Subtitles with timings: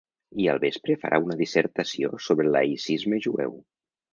[0.43, 3.55] I al vespre farà una dissertació sobre el laïcisme jueu.